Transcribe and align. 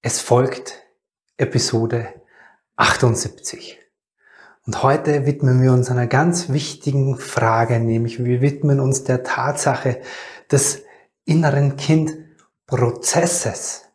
Es 0.00 0.20
folgt 0.20 0.80
Episode 1.38 2.14
78. 2.76 3.80
Und 4.64 4.84
heute 4.84 5.26
widmen 5.26 5.60
wir 5.60 5.72
uns 5.72 5.90
einer 5.90 6.06
ganz 6.06 6.50
wichtigen 6.50 7.18
Frage, 7.18 7.80
nämlich 7.80 8.24
wir 8.24 8.40
widmen 8.40 8.78
uns 8.78 9.02
der 9.02 9.24
Tatsache 9.24 10.00
des 10.52 10.84
inneren 11.24 11.76
Kindprozesses. 11.76 13.86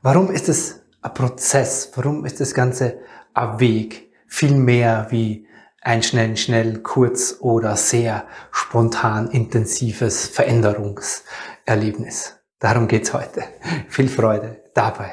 Warum 0.00 0.30
ist 0.30 0.48
es 0.48 0.80
ein 1.02 1.12
Prozess? 1.12 1.92
Warum 1.96 2.24
ist 2.24 2.40
das 2.40 2.54
Ganze 2.54 3.00
ein 3.34 3.60
Weg? 3.60 4.10
Viel 4.26 4.54
mehr 4.54 5.08
wie 5.10 5.46
ein 5.82 6.02
schnell, 6.02 6.38
schnell, 6.38 6.78
kurz 6.78 7.36
oder 7.40 7.76
sehr 7.76 8.26
spontan 8.50 9.30
intensives 9.30 10.28
Veränderungserlebnis. 10.28 12.36
Darum 12.58 12.88
geht's 12.88 13.12
heute. 13.12 13.44
Viel 13.90 14.08
Freude 14.08 14.63
dabei. 14.74 15.10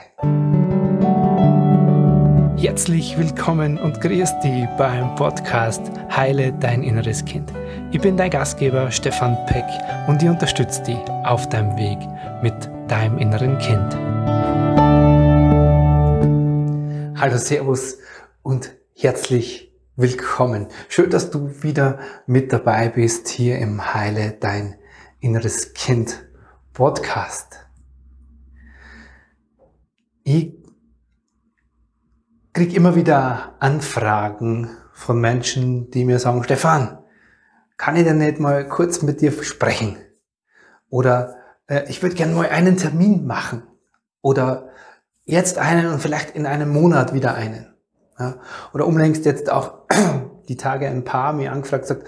Herzlich 2.57 3.17
willkommen 3.17 3.77
und 3.79 4.01
grüß 4.01 4.39
dich 4.43 4.67
beim 4.77 5.15
Podcast 5.15 5.81
Heile 6.15 6.53
dein 6.53 6.83
inneres 6.83 7.25
Kind. 7.25 7.51
Ich 7.91 8.01
bin 8.01 8.17
dein 8.17 8.29
Gastgeber 8.29 8.91
Stefan 8.91 9.37
Peck 9.47 9.65
und 10.07 10.21
ich 10.21 10.29
unterstütze 10.29 10.83
dich 10.83 10.99
auf 11.23 11.49
deinem 11.49 11.75
Weg 11.77 11.97
mit 12.43 12.53
deinem 12.87 13.17
inneren 13.17 13.57
Kind. 13.57 13.95
Hallo, 17.19 17.37
Servus 17.37 17.99
und 18.41 18.71
herzlich 18.95 19.71
willkommen. 19.95 20.67
Schön, 20.89 21.09
dass 21.09 21.29
du 21.29 21.63
wieder 21.63 21.99
mit 22.25 22.51
dabei 22.51 22.89
bist 22.89 23.27
hier 23.27 23.59
im 23.59 23.93
Heile 23.93 24.31
dein 24.39 24.75
inneres 25.19 25.73
Kind 25.73 26.25
Podcast. 26.73 27.70
Ich 30.33 30.53
kriege 32.53 32.77
immer 32.77 32.95
wieder 32.95 33.55
Anfragen 33.59 34.69
von 34.93 35.19
Menschen, 35.19 35.91
die 35.91 36.05
mir 36.05 36.19
sagen, 36.19 36.45
Stefan, 36.45 36.99
kann 37.75 37.97
ich 37.97 38.05
denn 38.05 38.19
nicht 38.19 38.39
mal 38.39 38.65
kurz 38.65 39.01
mit 39.01 39.19
dir 39.19 39.33
sprechen? 39.43 39.97
Oder 40.89 41.35
äh, 41.67 41.83
ich 41.89 42.01
würde 42.01 42.15
gerne 42.15 42.33
mal 42.33 42.47
einen 42.47 42.77
Termin 42.77 43.25
machen. 43.25 43.63
Oder 44.21 44.69
jetzt 45.25 45.57
einen 45.57 45.87
und 45.87 46.01
vielleicht 46.01 46.33
in 46.33 46.45
einem 46.45 46.69
Monat 46.69 47.13
wieder 47.13 47.33
einen. 47.33 47.73
Ja? 48.17 48.39
Oder 48.73 48.87
umlängst 48.87 49.25
jetzt 49.25 49.51
auch 49.51 49.79
die 50.47 50.55
Tage 50.55 50.87
ein 50.87 51.03
Paar 51.03 51.33
mir 51.33 51.51
angefragt, 51.51 51.87
sagt, 51.87 52.07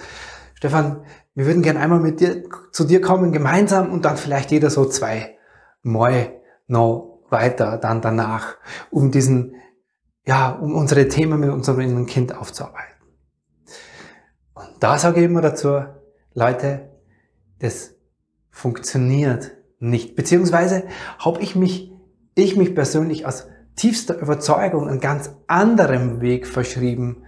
Stefan, 0.53 1.03
wir 1.35 1.45
würden 1.45 1.61
gerne 1.61 1.81
einmal 1.81 1.99
mit 1.99 2.21
dir 2.21 2.43
zu 2.71 2.85
dir 2.85 3.01
kommen, 3.01 3.33
gemeinsam 3.33 3.91
und 3.91 4.05
dann 4.05 4.15
vielleicht 4.15 4.51
jeder 4.51 4.69
so 4.69 4.85
zwei 4.85 5.37
Mal 5.81 6.39
noch 6.67 7.12
weiter 7.33 7.77
dann 7.77 8.01
danach, 8.01 8.55
um 8.89 9.11
diesen, 9.11 9.55
ja, 10.25 10.51
um 10.51 10.73
unsere 10.73 11.09
Themen 11.09 11.41
mit 11.41 11.49
unserem 11.49 11.81
inneren 11.81 12.05
Kind 12.05 12.33
aufzuarbeiten. 12.33 12.93
Und 14.53 14.69
da 14.79 14.97
sage 14.97 15.19
ich 15.19 15.25
immer 15.25 15.41
dazu, 15.41 15.83
Leute, 16.33 16.89
das 17.59 17.95
funktioniert 18.49 19.51
nicht. 19.79 20.15
Beziehungsweise 20.15 20.87
habe 21.19 21.41
ich 21.41 21.57
mich, 21.57 21.91
ich 22.35 22.55
mich 22.55 22.73
persönlich 22.73 23.25
aus 23.25 23.47
tiefster 23.75 24.17
Überzeugung 24.17 24.87
einen 24.87 25.01
ganz 25.01 25.35
anderen 25.47 26.21
Weg 26.21 26.47
verschrieben 26.47 27.25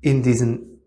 in 0.00 0.22
diesen, 0.22 0.80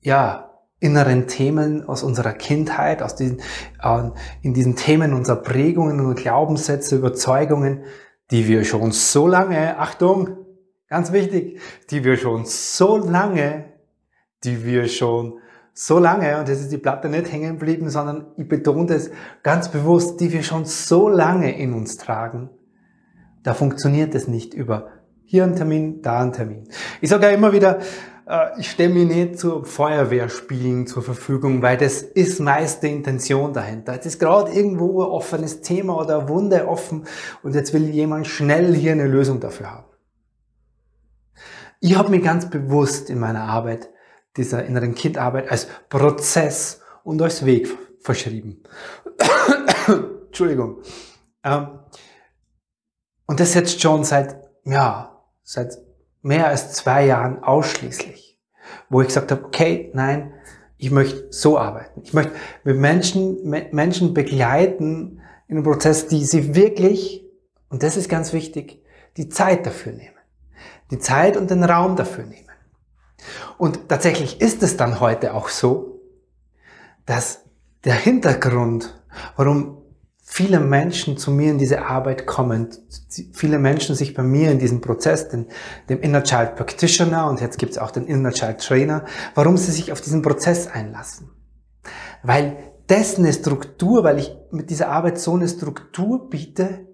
ja, 0.00 0.55
inneren 0.80 1.26
Themen 1.26 1.88
aus 1.88 2.02
unserer 2.02 2.32
Kindheit, 2.32 3.02
aus 3.02 3.16
diesen, 3.16 3.40
äh, 3.82 4.10
in 4.42 4.54
diesen 4.54 4.76
Themen 4.76 5.14
unserer 5.14 5.36
Prägungen 5.36 6.00
und 6.00 6.16
Glaubenssätze, 6.16 6.96
Überzeugungen, 6.96 7.84
die 8.30 8.46
wir 8.46 8.64
schon 8.64 8.92
so 8.92 9.26
lange, 9.26 9.78
Achtung, 9.78 10.36
ganz 10.88 11.12
wichtig, 11.12 11.60
die 11.90 12.04
wir 12.04 12.16
schon 12.16 12.44
so 12.44 12.98
lange, 12.98 13.72
die 14.44 14.64
wir 14.64 14.88
schon 14.88 15.38
so 15.72 15.98
lange, 15.98 16.38
und 16.38 16.48
das 16.48 16.60
ist 16.60 16.72
die 16.72 16.78
Platte 16.78 17.08
nicht 17.08 17.30
hängen 17.30 17.58
geblieben, 17.58 17.90
sondern 17.90 18.28
ich 18.36 18.48
betone 18.48 18.86
das 18.86 19.10
ganz 19.42 19.70
bewusst, 19.70 20.20
die 20.20 20.32
wir 20.32 20.42
schon 20.42 20.64
so 20.64 21.08
lange 21.08 21.56
in 21.58 21.74
uns 21.74 21.98
tragen, 21.98 22.50
da 23.42 23.54
funktioniert 23.54 24.14
es 24.14 24.26
nicht 24.26 24.54
über 24.54 24.88
hier 25.24 25.44
ein 25.44 25.56
Termin, 25.56 26.02
da 26.02 26.20
ein 26.20 26.32
Termin. 26.32 26.68
Ich 27.00 27.10
sage 27.10 27.26
ja 27.26 27.32
immer 27.32 27.52
wieder, 27.52 27.80
ich 28.58 28.70
stelle 28.72 28.92
mich 28.92 29.06
nicht 29.06 29.38
zu 29.38 29.62
Feuerwehrspielen 29.62 30.88
zur 30.88 31.02
Verfügung, 31.02 31.62
weil 31.62 31.76
das 31.76 32.02
ist 32.02 32.40
meist 32.40 32.82
die 32.82 32.90
Intention 32.90 33.52
dahinter. 33.52 33.96
Es 33.98 34.04
ist 34.04 34.18
gerade 34.18 34.50
irgendwo 34.50 35.04
ein 35.04 35.10
offenes 35.10 35.60
Thema 35.60 35.96
oder 35.96 36.18
eine 36.18 36.28
Wunde 36.28 36.66
offen 36.66 37.06
und 37.44 37.54
jetzt 37.54 37.72
will 37.72 37.88
jemand 37.88 38.26
schnell 38.26 38.74
hier 38.74 38.92
eine 38.92 39.06
Lösung 39.06 39.38
dafür 39.38 39.70
haben. 39.70 39.86
Ich 41.78 41.96
habe 41.96 42.10
mich 42.10 42.24
ganz 42.24 42.50
bewusst 42.50 43.10
in 43.10 43.20
meiner 43.20 43.42
Arbeit, 43.44 43.90
dieser 44.36 44.64
inneren 44.64 44.96
Kindarbeit, 44.96 45.48
als 45.48 45.68
Prozess 45.88 46.80
und 47.04 47.22
als 47.22 47.46
Weg 47.46 47.68
verschrieben. 48.00 48.64
Entschuldigung. 50.26 50.82
Ähm, 51.44 51.78
und 53.26 53.38
das 53.38 53.54
jetzt 53.54 53.80
schon 53.80 54.02
seit, 54.02 54.36
ja, 54.64 55.22
seit 55.44 55.85
mehr 56.26 56.48
als 56.48 56.72
zwei 56.72 57.06
Jahren 57.06 57.42
ausschließlich, 57.42 58.38
wo 58.88 59.00
ich 59.00 59.08
gesagt 59.08 59.30
habe, 59.30 59.44
okay, 59.44 59.90
nein, 59.94 60.32
ich 60.76 60.90
möchte 60.90 61.28
so 61.30 61.56
arbeiten. 61.56 62.02
Ich 62.02 62.12
möchte 62.12 62.32
mit 62.64 62.76
Menschen, 62.76 63.48
Menschen 63.70 64.12
begleiten 64.12 65.20
in 65.46 65.56
einem 65.56 65.64
Prozess, 65.64 66.08
die 66.08 66.24
sie 66.24 66.54
wirklich, 66.54 67.24
und 67.70 67.82
das 67.82 67.96
ist 67.96 68.08
ganz 68.08 68.32
wichtig, 68.32 68.82
die 69.16 69.28
Zeit 69.28 69.64
dafür 69.66 69.92
nehmen. 69.92 70.16
Die 70.90 70.98
Zeit 70.98 71.36
und 71.36 71.50
den 71.50 71.64
Raum 71.64 71.96
dafür 71.96 72.24
nehmen. 72.24 72.50
Und 73.56 73.88
tatsächlich 73.88 74.40
ist 74.40 74.62
es 74.62 74.76
dann 74.76 75.00
heute 75.00 75.32
auch 75.32 75.48
so, 75.48 76.00
dass 77.06 77.44
der 77.84 77.94
Hintergrund, 77.94 79.00
warum 79.36 79.78
viele 80.28 80.58
Menschen 80.58 81.16
zu 81.16 81.30
mir 81.30 81.50
in 81.52 81.58
diese 81.58 81.86
Arbeit 81.86 82.26
kommen, 82.26 82.68
viele 83.32 83.58
Menschen 83.58 83.94
sich 83.94 84.12
bei 84.12 84.24
mir 84.24 84.50
in 84.50 84.58
diesem 84.58 84.80
Prozess, 84.80 85.28
den, 85.28 85.46
dem 85.88 86.00
Inner 86.02 86.24
Child 86.24 86.56
Practitioner 86.56 87.30
und 87.30 87.40
jetzt 87.40 87.58
gibt 87.58 87.72
es 87.72 87.78
auch 87.78 87.92
den 87.92 88.06
Inner 88.06 88.32
Child 88.32 88.58
Trainer, 88.58 89.04
warum 89.36 89.56
sie 89.56 89.70
sich 89.70 89.92
auf 89.92 90.00
diesen 90.00 90.22
Prozess 90.22 90.66
einlassen. 90.66 91.30
Weil 92.24 92.56
das 92.88 93.16
eine 93.18 93.32
Struktur, 93.32 94.02
weil 94.02 94.18
ich 94.18 94.36
mit 94.50 94.68
dieser 94.68 94.88
Arbeit 94.88 95.18
so 95.18 95.34
eine 95.34 95.48
Struktur 95.48 96.28
biete, 96.28 96.86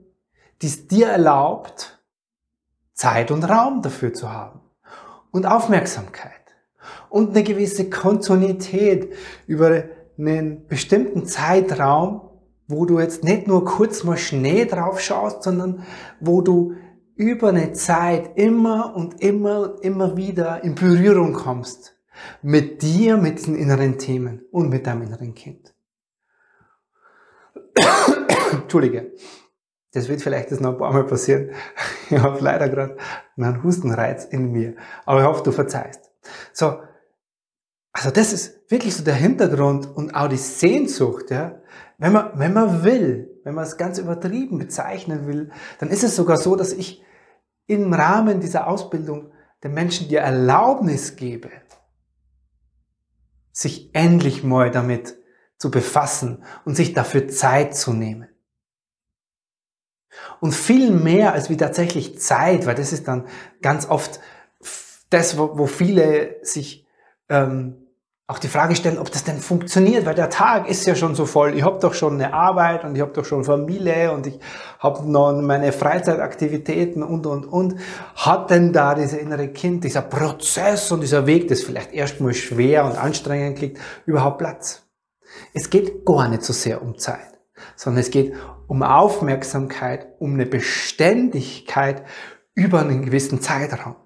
die 0.61 0.67
es 0.67 0.87
dir 0.87 1.09
erlaubt, 1.09 2.05
Zeit 2.93 3.31
und 3.31 3.45
Raum 3.45 3.81
dafür 3.81 4.13
zu 4.13 4.31
haben 4.31 4.61
und 5.31 5.47
Aufmerksamkeit 5.47 6.33
und 7.09 7.31
eine 7.31 7.43
gewisse 7.43 7.89
Kontinuität 7.89 9.15
über 9.47 9.85
einen 10.19 10.67
bestimmten 10.67 11.25
Zeitraum, 11.25 12.29
wo 12.69 12.87
du 12.87 12.99
jetzt 13.01 13.25
nicht 13.25 13.47
nur 13.47 13.65
kurz 13.65 14.05
mal 14.05 14.17
Schnee 14.17 14.65
drauf 14.65 15.01
schaust, 15.01 15.43
sondern 15.43 15.85
wo 16.21 16.41
du 16.41 16.75
über 17.15 17.49
eine 17.49 17.73
Zeit 17.73 18.37
immer 18.37 18.97
und 18.97 19.21
immer, 19.21 19.77
immer 19.83 20.17
wieder 20.17 20.65
in 20.65 20.75
Berührung 20.75 21.35
kommst 21.35 21.97
mit 22.41 22.83
dir, 22.83 23.17
mit 23.17 23.39
diesen 23.39 23.57
inneren 23.57 23.99
Themen 23.99 24.43
und 24.51 24.69
mit 24.69 24.87
deinem 24.87 25.03
inneren 25.03 25.35
Kind. 25.35 25.75
Entschuldige, 28.53 29.13
das 29.93 30.09
wird 30.09 30.23
vielleicht 30.23 30.51
jetzt 30.51 30.61
noch 30.61 30.73
ein 30.73 30.79
paar 30.79 30.93
Mal 30.93 31.05
passieren. 31.05 31.51
Ich 32.11 32.19
habe 32.19 32.41
leider 32.41 32.69
gerade 32.69 32.99
einen 33.39 33.63
Hustenreiz 33.63 34.27
in 34.27 34.53
mir, 34.53 34.75
aber 35.07 35.21
ich 35.21 35.27
hoffe, 35.27 35.45
du 35.45 35.51
verzeihst. 35.51 36.11
So, 36.53 36.83
also 37.91 38.11
das 38.11 38.35
ist 38.35 38.71
wirklich 38.71 38.95
so 38.95 39.03
der 39.03 39.15
Hintergrund 39.15 39.89
und 39.97 40.15
auch 40.15 40.29
die 40.29 40.37
Sehnsucht, 40.37 41.31
ja, 41.31 41.63
wenn 42.03 42.13
man, 42.13 42.37
wenn 42.37 42.53
man 42.53 42.83
will, 42.83 43.41
wenn 43.45 43.55
man 43.55 43.65
es 43.65 43.77
ganz 43.77 43.99
übertrieben 43.99 44.59
bezeichnen 44.59 45.29
will, 45.29 45.53
dann 45.79 45.89
ist 45.89 46.03
es 46.03 46.17
sogar 46.17 46.37
so, 46.37 46.57
dass 46.57 46.73
ich 46.73 47.01
im 47.69 47.95
Rahmen 47.95 48.41
dieser 48.41 48.67
Ausbildung 48.67 49.33
den 49.63 49.73
Menschen 49.73 50.09
die 50.09 50.17
Erlaubnis 50.17 51.15
gebe, 51.15 51.49
sich 53.53 53.95
endlich 53.95 54.43
mal 54.43 54.73
damit 54.73 55.17
zu 55.59 55.71
befassen 55.71 56.43
und 56.65 56.75
sich 56.75 56.93
dafür 56.93 57.29
Zeit 57.29 57.77
zu 57.77 57.93
nehmen. 57.93 58.29
Und 60.41 60.57
viel 60.57 60.91
mehr 60.91 61.35
als 61.35 61.51
wie 61.51 61.57
tatsächlich 61.57 62.19
Zeit, 62.21 62.67
weil 62.67 62.75
das 62.75 62.93
ist 62.93 63.07
dann 63.07 63.29
ganz 63.61 63.89
oft 63.89 64.19
das, 65.09 65.39
wo, 65.39 65.67
viele 65.67 66.39
sich 66.43 66.85
ähm, 67.29 67.82
auch 68.33 68.39
die 68.39 68.49
Frage 68.49 68.75
stellen, 68.75 68.99
ob 68.99 69.13
das 69.13 69.25
denn 69.25 69.39
funktioniert, 69.39 70.07
weil 70.07 70.15
der 70.15 70.31
Tag 70.31 70.67
ist 70.67 70.87
ja 70.87 70.95
schon 70.95 71.15
so 71.15 71.27
voll. 71.27 71.55
Ich 71.55 71.63
habe 71.63 71.79
doch 71.81 71.93
schon 71.93 72.15
eine 72.15 72.33
Arbeit 72.33 72.83
und 72.83 72.97
ich 72.97 73.03
habe 73.03 73.13
doch 73.13 73.27
schon 73.27 73.45
Familie 73.45 74.11
und 74.11 74.27
ich 74.27 74.41
habe 74.79 75.07
noch 75.11 75.33
meine 75.43 75.71
Freizeitaktivitäten 75.71 77.03
und, 77.03 77.27
und, 77.27 77.45
und. 77.45 77.77
Hat 78.17 78.51
denn 78.51 78.73
da 78.73 78.95
dieser 78.95 79.21
innere 79.21 79.49
Kind, 79.49 79.85
dieser 79.85 80.01
Prozess 80.01 80.91
und 80.91 81.03
dieser 81.03 81.27
Weg, 81.27 81.49
das 81.49 81.63
vielleicht 81.63 81.93
erstmal 81.93 82.33
schwer 82.33 82.87
und 82.87 82.97
anstrengend 82.97 83.59
klingt, 83.59 83.79
überhaupt 84.07 84.39
Platz? 84.39 84.83
Es 85.53 85.69
geht 85.69 86.07
gar 86.07 86.29
nicht 86.29 86.43
so 86.43 86.55
sehr 86.55 86.81
um 86.81 86.97
Zeit. 86.97 87.33
sondern 87.77 88.01
es 88.01 88.11
geht 88.11 88.35
um 88.67 88.83
Aufmerksamkeit, 88.83 90.07
um 90.19 90.35
eine 90.35 90.47
Beständigkeit 90.47 92.05
über 92.55 92.81
einen 92.81 93.05
gewissen 93.05 93.41
Zeitraum, 93.41 93.97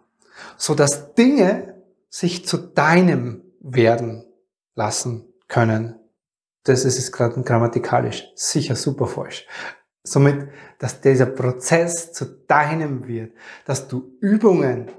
so 0.56 0.74
dass 0.74 1.14
Dinge 1.14 1.82
sich 2.08 2.46
zu 2.46 2.56
deinem 2.56 3.45
werden 3.66 4.24
lassen 4.74 5.32
können. 5.48 5.98
Das 6.64 6.84
ist 6.84 7.12
gerade 7.12 7.40
grammatikalisch 7.42 8.24
sicher 8.34 8.76
super 8.76 9.06
falsch. 9.06 9.46
Somit, 10.02 10.48
dass 10.78 11.00
dieser 11.00 11.26
Prozess 11.26 12.12
zu 12.12 12.24
deinem 12.46 13.08
wird, 13.08 13.32
dass 13.64 13.88
du 13.88 14.16
Übungen 14.20 14.90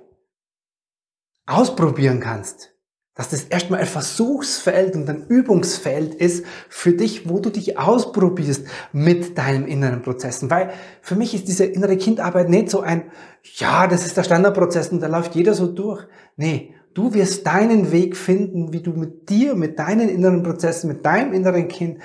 ausprobieren 1.46 2.20
kannst, 2.20 2.74
dass 3.16 3.30
das 3.30 3.46
erstmal 3.46 3.80
ein 3.80 3.88
Versuchsfeld 3.88 4.96
und 4.96 5.10
ein 5.10 5.26
Übungsfeld 5.28 6.14
ist 6.14 6.46
für 6.70 6.92
dich, 6.92 7.28
wo 7.28 7.40
du 7.40 7.50
dich 7.50 7.80
ausprobierst 7.80 8.68
mit 8.92 9.38
deinen 9.38 9.68
inneren 9.68 10.04
Prozessen. 10.04 10.52
Weil 10.52 10.72
für 11.02 11.16
mich 11.16 11.34
ist 11.34 11.48
diese 11.48 11.66
innere 11.66 11.98
Kindarbeit 11.98 12.50
nicht 12.50 12.70
so 12.70 12.82
ein, 12.82 13.12
ja, 13.56 13.88
das 13.88 14.06
ist 14.06 14.18
der 14.18 14.24
Standardprozess 14.24 14.90
und 14.90 15.00
da 15.00 15.08
läuft 15.08 15.36
jeder 15.36 15.54
so 15.56 15.68
durch. 15.68 16.06
Nee, 16.36 16.76
du 16.98 17.14
wirst 17.14 17.46
deinen 17.46 17.92
Weg 17.92 18.18
finden, 18.18 18.74
wie 18.74 18.82
du 18.82 18.92
mit 18.92 19.30
dir, 19.30 19.54
mit 19.54 19.78
deinen 19.78 20.10
inneren 20.10 20.42
Prozessen, 20.42 20.88
mit 20.88 21.06
deinem 21.06 21.32
inneren 21.32 21.68
Kind 21.68 22.00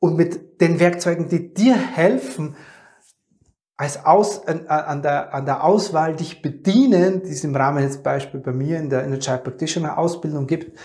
und 0.00 0.16
mit 0.16 0.60
den 0.60 0.80
Werkzeugen, 0.80 1.28
die 1.28 1.54
dir 1.54 1.76
helfen, 1.76 2.56
als 3.76 4.04
Aus, 4.04 4.48
an, 4.48 4.66
an, 4.66 5.02
der, 5.02 5.32
an 5.32 5.44
der 5.44 5.62
Auswahl 5.62 6.16
dich 6.16 6.42
bedienen, 6.42 7.22
die 7.22 7.30
es 7.30 7.44
im 7.44 7.54
Rahmen 7.54 7.82
jetzt 7.82 8.02
Beispiel 8.02 8.40
bei 8.40 8.52
mir 8.52 8.78
in 8.78 8.90
der 8.90 9.04
Inner 9.04 9.20
Child 9.20 9.44
Practitioner 9.44 9.98
Ausbildung 9.98 10.46
gibt, 10.46 10.76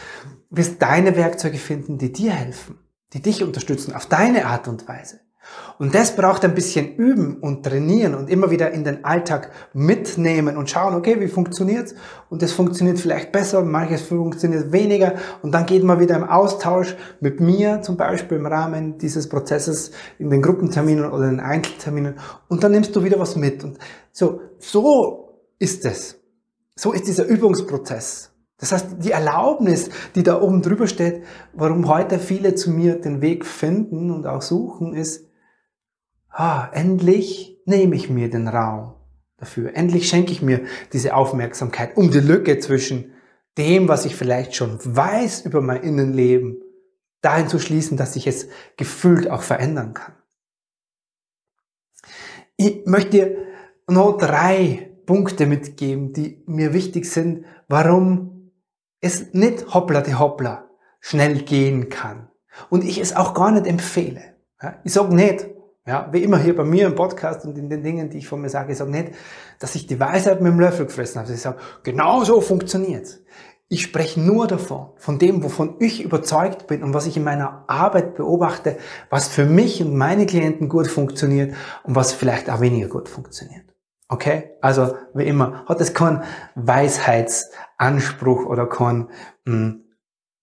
wirst 0.50 0.82
deine 0.82 1.16
Werkzeuge 1.16 1.58
finden, 1.58 1.98
die 1.98 2.12
dir 2.12 2.32
helfen, 2.32 2.78
die 3.14 3.22
dich 3.22 3.44
unterstützen, 3.44 3.96
auf 3.96 4.06
deine 4.06 4.46
Art 4.46 4.68
und 4.68 4.88
Weise. 4.88 5.22
Und 5.80 5.96
das 5.96 6.16
braucht 6.16 6.46
ein 6.46 6.54
bisschen 6.54 6.96
üben 6.96 7.38
und 7.38 7.66
trainieren 7.66 8.14
und 8.14 8.30
immer 8.30 8.52
wieder 8.52 8.72
in 8.72 8.84
den 8.84 9.04
Alltag 9.04 9.52
mitnehmen 9.74 10.56
und 10.56 10.70
schauen, 10.70 10.94
okay, 10.94 11.20
wie 11.20 11.28
funktioniert's? 11.28 11.96
Und 12.30 12.42
das 12.44 12.52
funktioniert 12.52 13.00
vielleicht 13.00 13.32
besser, 13.32 13.64
manches 13.64 14.02
funktioniert 14.02 14.72
weniger. 14.72 15.16
Und 15.42 15.54
dann 15.54 15.66
geht 15.66 15.84
man 15.84 16.00
wieder 16.00 16.16
im 16.16 16.24
Austausch 16.24 16.96
mit 17.20 17.40
mir, 17.40 17.82
zum 17.82 17.98
Beispiel 17.98 18.38
im 18.38 18.46
Rahmen 18.46 19.00
dieses 19.00 19.28
Prozesses, 19.28 19.92
in 20.20 20.30
den 20.30 20.42
Gruppenterminen 20.42 21.10
oder 21.10 21.26
in 21.26 21.38
den 21.38 21.40
Einzelterminen. 21.40 22.16
Und 22.48 22.64
dann 22.64 22.72
nimmst 22.72 22.96
du 22.96 23.04
wieder 23.04 23.20
was 23.20 23.36
mit. 23.36 23.64
Und 23.64 23.80
so, 24.12 24.42
so 24.60 25.40
ist 25.58 25.86
es. 25.86 26.20
So 26.76 26.92
ist 26.92 27.08
dieser 27.08 27.26
Übungsprozess. 27.26 28.32
Das 28.58 28.72
heißt, 28.72 28.88
die 29.00 29.12
Erlaubnis, 29.12 29.90
die 30.14 30.22
da 30.22 30.40
oben 30.40 30.62
drüber 30.62 30.86
steht, 30.86 31.24
warum 31.54 31.88
heute 31.88 32.20
viele 32.20 32.54
zu 32.54 32.70
mir 32.70 33.02
den 33.02 33.20
Weg 33.22 33.44
finden 33.44 34.12
und 34.12 34.28
auch 34.28 34.44
suchen, 34.44 34.94
ist, 34.94 35.31
ah, 36.32 36.70
endlich 36.72 37.60
nehme 37.66 37.96
ich 37.96 38.10
mir 38.10 38.30
den 38.30 38.48
Raum 38.48 38.96
dafür. 39.38 39.76
Endlich 39.76 40.08
schenke 40.08 40.32
ich 40.32 40.42
mir 40.42 40.62
diese 40.94 41.16
Aufmerksamkeit, 41.16 41.98
um 41.98 42.12
die 42.12 42.20
Lücke 42.20 42.60
zwischen 42.60 43.14
dem, 43.58 43.88
was 43.88 44.06
ich 44.06 44.16
vielleicht 44.16 44.56
schon 44.56 44.80
weiß 44.84 45.42
über 45.42 45.62
mein 45.62 45.84
Innenleben, 45.84 46.62
dahin 47.22 47.48
zu 47.48 47.60
schließen, 47.60 47.98
dass 47.98 48.16
ich 48.16 48.28
es 48.28 48.48
gefühlt 48.78 49.30
auch 49.30 49.42
verändern 49.42 49.94
kann. 49.94 50.14
Ich 52.58 52.86
möchte 52.86 53.10
dir 53.10 53.38
noch 53.88 54.18
drei 54.18 54.92
Punkte 55.06 55.46
mitgeben, 55.46 56.14
die 56.14 56.44
mir 56.46 56.74
wichtig 56.74 57.06
sind, 57.06 57.46
warum 57.68 58.52
es 59.02 59.34
nicht 59.34 59.74
hoppla 59.74 60.02
die 60.02 60.16
hoppla 60.16 60.70
schnell 61.00 61.42
gehen 61.42 61.90
kann. 61.90 62.30
Und 62.70 62.84
ich 62.84 63.00
es 63.00 63.16
auch 63.16 63.34
gar 63.34 63.52
nicht 63.52 63.66
empfehle. 63.66 64.22
Ich 64.84 64.94
sage 64.94 65.16
nicht, 65.16 65.48
ja, 65.92 66.08
wie 66.14 66.24
immer 66.24 66.38
hier 66.38 66.56
bei 66.56 66.64
mir 66.64 66.86
im 66.88 66.96
Podcast 66.96 67.44
und 67.44 67.58
in 67.58 67.70
den 67.70 67.84
Dingen, 67.84 68.10
die 68.10 68.20
ich 68.20 68.28
von 68.30 68.40
mir 68.40 68.48
sage, 68.48 68.72
ich 68.72 68.78
sage 68.78 68.92
nicht, 68.92 69.12
dass 69.60 69.76
ich 69.76 69.88
die 69.88 70.00
Weisheit 70.00 70.40
mit 70.40 70.54
dem 70.54 70.60
Löffel 70.62 70.86
gefressen 70.86 71.20
habe. 71.20 71.34
Ich 71.34 71.42
sage, 71.42 71.58
genau 71.84 72.24
so 72.24 72.40
funktioniert's. 72.40 73.20
Ich 73.68 73.82
spreche 73.82 74.22
nur 74.22 74.48
davon, 74.48 74.92
von 74.96 75.20
dem, 75.20 75.44
wovon 75.44 75.76
ich 75.80 76.02
überzeugt 76.02 76.68
bin 76.68 76.82
und 76.82 76.94
was 76.94 77.08
ich 77.08 77.18
in 77.18 77.26
meiner 77.26 77.66
Arbeit 77.68 78.16
beobachte, 78.16 78.78
was 79.10 79.28
für 79.28 79.46
mich 79.46 79.84
und 79.84 79.94
meine 79.98 80.26
Klienten 80.26 80.70
gut 80.70 80.88
funktioniert 80.88 81.56
und 81.84 81.94
was 81.94 82.14
vielleicht 82.14 82.50
auch 82.50 82.62
weniger 82.62 82.88
gut 82.88 83.10
funktioniert. 83.10 83.66
Okay? 84.08 84.52
Also, 84.62 84.96
wie 85.14 85.26
immer, 85.26 85.66
hat 85.66 85.82
es 85.82 85.94
keinen 85.94 86.24
Weisheitsanspruch 86.56 88.46
oder 88.46 88.66
keinen 88.66 89.10
mh, 89.44 89.54
hm, 89.54 89.84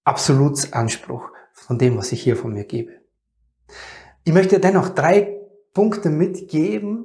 Absolutsanspruch 0.05 1.31
von 1.55 1.79
dem, 1.79 1.97
was 1.97 2.13
ich 2.13 2.23
hier 2.23 2.37
von 2.37 2.53
mir 2.53 2.65
gebe. 2.65 2.93
Ich 4.25 4.35
möchte 4.35 4.61
dennoch 4.61 4.91
drei 4.91 5.38
Punkte 5.79 6.11
mitgeben, 6.11 7.05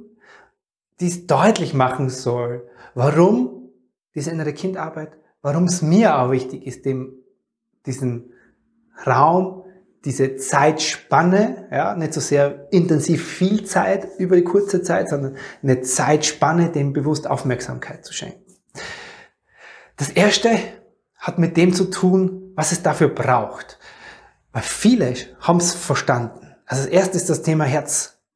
die 1.00 1.06
es 1.06 1.28
deutlich 1.28 1.76
machen 1.76 2.10
soll, 2.10 2.68
warum 2.96 3.70
diese 4.16 4.32
innere 4.32 4.52
Kindarbeit, 4.52 5.16
warum 5.44 5.66
es 5.66 5.84
mir 5.84 6.18
auch 6.18 6.32
wichtig 6.32 6.66
ist, 6.66 6.84
dem, 6.84 7.14
diesen 7.86 8.34
Raum, 9.06 9.64
diese 10.06 10.38
Zeitspanne, 10.38 11.68
ja, 11.72 11.94
nicht 11.96 12.16
so 12.16 12.20
sehr 12.20 12.68
intensiv 12.72 13.24
viel 13.24 13.64
Zeit 13.64 14.08
über 14.18 14.38
die 14.38 14.44
kurze 14.44 14.82
Zeit, 14.82 15.08
sondern 15.08 15.36
eine 15.62 15.82
Zeitspanne, 15.82 16.72
dem 16.72 16.94
bewusst 16.94 17.30
Aufmerksamkeit 17.30 18.04
zu 18.04 18.12
schenken. 18.12 18.56
Das 19.98 20.10
erste 20.10 20.50
hat 21.18 21.38
mit 21.38 21.58
dem 21.58 21.76
zu 21.76 21.92
tun, 21.92 22.54
was 22.56 22.72
es 22.72 22.82
dafür 22.82 23.10
braucht. 23.10 23.78
Weil 24.52 24.64
viele 24.64 25.14
haben 25.42 25.60
es 25.60 25.76
verstanden. 25.76 26.56
Also 26.66 26.86
das 26.86 26.92
erste 26.92 27.18
ist 27.18 27.30
das 27.30 27.44
Thema 27.44 27.66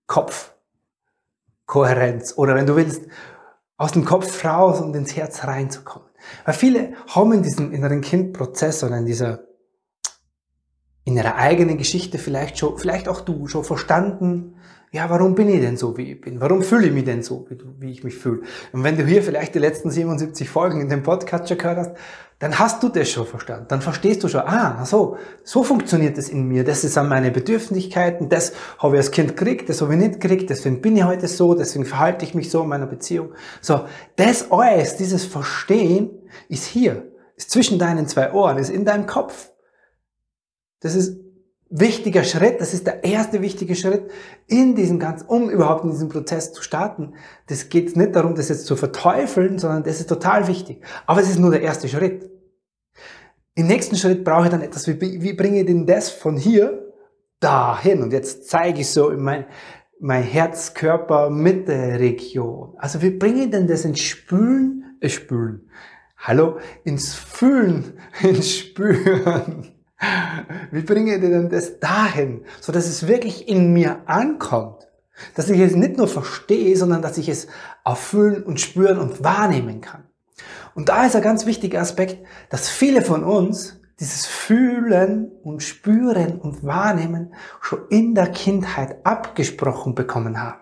Herz-Kopf-Kohärenz. 0.07 2.33
Oder 2.37 2.55
wenn 2.55 2.65
du 2.65 2.75
willst, 2.75 3.03
aus 3.77 3.91
dem 3.91 4.05
Kopf 4.05 4.43
raus 4.43 4.81
und 4.81 4.95
ins 4.95 5.15
Herz 5.15 5.43
reinzukommen. 5.43 6.07
Weil 6.45 6.55
viele 6.55 6.93
haben 7.07 7.33
in 7.33 7.43
diesem 7.43 7.71
inneren 7.71 8.01
Kindprozess 8.01 8.83
oder 8.83 8.97
in 8.97 9.05
dieser, 9.05 9.41
in 11.03 11.15
ihrer 11.15 11.35
eigenen 11.35 11.77
Geschichte 11.77 12.17
vielleicht 12.17 12.57
schon, 12.57 12.79
vielleicht 12.79 13.07
auch 13.07 13.21
du 13.21 13.47
schon 13.47 13.63
verstanden, 13.63 14.56
ja, 14.91 15.09
warum 15.09 15.35
bin 15.35 15.49
ich 15.49 15.59
denn 15.59 15.75
so, 15.75 15.97
wie 15.97 16.13
ich 16.13 16.21
bin? 16.21 16.39
Warum 16.39 16.61
fühle 16.61 16.87
ich 16.87 16.93
mich 16.93 17.03
denn 17.03 17.21
so, 17.21 17.45
wie, 17.79 17.91
ich 17.91 18.05
mich 18.05 18.15
fühle? 18.15 18.41
Und 18.71 18.83
wenn 18.85 18.95
du 18.97 19.05
hier 19.05 19.21
vielleicht 19.21 19.53
die 19.53 19.59
letzten 19.59 19.91
77 19.91 20.49
Folgen 20.49 20.79
in 20.79 20.87
dem 20.87 21.03
Podcast 21.03 21.49
schon 21.49 21.57
gehört 21.57 21.77
hast, 21.77 21.91
dann 22.39 22.57
hast 22.57 22.81
du 22.83 22.89
das 22.89 23.09
schon 23.09 23.25
verstanden. 23.25 23.65
Dann 23.67 23.81
verstehst 23.81 24.23
du 24.23 24.29
schon, 24.29 24.41
ah, 24.41 24.85
so, 24.85 25.17
so 25.43 25.63
funktioniert 25.63 26.17
es 26.17 26.29
in 26.29 26.47
mir. 26.47 26.63
Das 26.63 26.83
sind 26.83 27.09
meine 27.09 27.31
Bedürftigkeiten, 27.31 28.29
das 28.29 28.53
habe 28.77 28.95
ich 28.95 29.01
als 29.01 29.11
Kind 29.11 29.35
gekriegt, 29.35 29.67
das 29.67 29.81
habe 29.81 29.93
ich 29.93 29.99
nicht 29.99 30.21
gekriegt, 30.21 30.49
deswegen 30.49 30.79
bin 30.81 30.95
ich 30.95 31.03
heute 31.03 31.27
so, 31.27 31.53
deswegen 31.53 31.85
verhalte 31.85 32.23
ich 32.23 32.33
mich 32.33 32.49
so 32.49 32.63
in 32.63 32.69
meiner 32.69 32.85
Beziehung. 32.85 33.33
So, 33.59 33.85
das 34.15 34.51
alles, 34.51 34.95
dieses 34.95 35.25
Verstehen 35.25 36.11
ist 36.47 36.65
hier, 36.65 37.11
ist 37.35 37.51
zwischen 37.51 37.77
deinen 37.77 38.07
zwei 38.07 38.31
Ohren, 38.31 38.57
ist 38.57 38.69
in 38.69 38.85
deinem 38.85 39.05
Kopf. 39.05 39.49
Das 40.79 40.95
ist 40.95 41.26
wichtiger 41.69 42.23
Schritt, 42.23 42.61
das 42.61 42.73
ist 42.73 42.87
der 42.87 43.03
erste 43.03 43.41
wichtige 43.41 43.75
Schritt 43.75 44.09
in 44.47 44.75
diesem 44.75 44.99
ganzen, 44.99 45.27
um 45.27 45.49
überhaupt 45.49 45.83
in 45.83 45.91
diesem 45.91 46.07
Prozess 46.09 46.53
zu 46.53 46.61
starten. 46.61 47.13
Das 47.47 47.69
geht 47.69 47.95
nicht 47.95 48.15
darum, 48.15 48.35
das 48.35 48.49
jetzt 48.49 48.65
zu 48.65 48.75
verteufeln, 48.75 49.59
sondern 49.59 49.83
das 49.83 49.99
ist 49.99 50.07
total 50.07 50.47
wichtig. 50.47 50.83
Aber 51.05 51.21
es 51.21 51.29
ist 51.29 51.37
nur 51.39 51.51
der 51.51 51.61
erste 51.61 51.87
Schritt. 51.89 52.31
Im 53.55 53.67
nächsten 53.67 53.97
Schritt 53.97 54.23
brauche 54.23 54.45
ich 54.45 54.51
dann 54.51 54.61
etwas, 54.61 54.87
wie, 54.87 55.21
wie 55.21 55.33
bringe 55.33 55.59
ich 55.59 55.65
denn 55.65 55.85
das 55.85 56.09
von 56.09 56.37
hier 56.37 56.93
dahin? 57.39 58.01
Und 58.03 58.13
jetzt 58.13 58.49
zeige 58.49 58.81
ich 58.81 58.89
so 58.89 59.09
in 59.09 59.21
mein, 59.21 59.45
mein 59.99 60.23
Herz-Körper-Mitte-Region. 60.23 62.75
Also 62.77 63.01
wie 63.01 63.11
bringe 63.11 63.45
ich 63.45 63.49
denn 63.49 63.67
das 63.67 63.83
ins 63.83 63.99
Spülen, 63.99 64.97
äh, 65.01 65.09
Spülen, 65.09 65.69
hallo, 66.17 66.59
ins 66.83 67.15
Fühlen, 67.15 67.93
ins 68.21 68.55
Spüren? 68.55 69.76
Wie 70.71 70.81
bringe 70.81 71.15
ich 71.15 71.21
denn 71.21 71.49
das 71.49 71.79
dahin, 71.79 72.45
so 72.61 72.71
dass 72.71 72.87
es 72.87 73.07
wirklich 73.07 73.47
in 73.47 73.73
mir 73.73 74.01
ankommt? 74.05 74.87
Dass 75.35 75.49
ich 75.49 75.59
es 75.59 75.75
nicht 75.75 75.97
nur 75.97 76.07
verstehe, 76.07 76.75
sondern 76.77 77.01
dass 77.01 77.17
ich 77.17 77.29
es 77.29 77.47
erfüllen 77.83 78.43
und 78.43 78.59
spüren 78.59 78.99
und 78.99 79.23
wahrnehmen 79.23 79.81
kann. 79.81 80.03
Und 80.75 80.89
da 80.89 81.07
ist 81.07 81.15
ein 81.15 81.23
ganz 81.23 81.47
wichtiger 81.47 81.81
Aspekt, 81.81 82.23
dass 82.49 82.69
viele 82.69 83.01
von 83.01 83.23
uns 83.23 83.79
dieses 83.99 84.27
Fühlen 84.27 85.31
und 85.43 85.63
Spüren 85.63 86.39
und 86.39 86.63
Wahrnehmen 86.63 87.33
schon 87.61 87.79
in 87.89 88.13
der 88.13 88.27
Kindheit 88.27 89.03
abgesprochen 89.03 89.95
bekommen 89.95 90.39
haben. 90.39 90.61